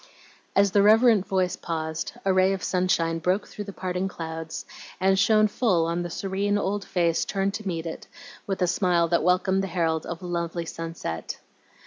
[0.55, 4.65] As the reverent voice paused, a ray of sunshine broke through the parting clouds,
[4.99, 8.07] and shone full on the serene old face turned to meet it,
[8.47, 11.37] with a smile that welcomed the herald of a lovely sunset.